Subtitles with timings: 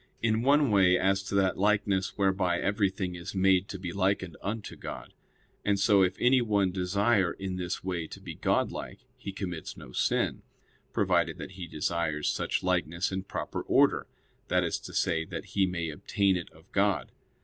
[0.19, 4.75] In one way, as to that likeness whereby everything is made to be likened unto
[4.75, 5.13] God.
[5.63, 10.41] And so, if anyone desire in this way to be Godlike, he commits no sin;
[10.91, 14.07] provided that he desires such likeness in proper order,
[14.47, 17.11] that is to say, that he may obtain it of God.